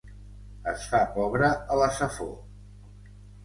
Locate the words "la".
1.83-1.93